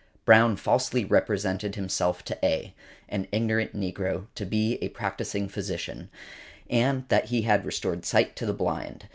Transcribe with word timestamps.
Brown 0.25 0.55
falsely 0.55 1.05
represented 1.05 1.75
himself 1.75 2.25
to 2.25 2.35
A., 2.43 2.73
an 3.07 3.27
ignorant 3.31 3.75
negro, 3.79 4.25
to 4.33 4.45
be 4.47 4.79
a 4.81 4.89
practising 4.89 5.47
physician, 5.47 6.09
and 6.67 7.07
that 7.09 7.25
he 7.25 7.43
had 7.43 7.65
restored 7.65 8.03
sight 8.03 8.35
to 8.37 8.47
the 8.47 8.51
blind. 8.53 9.05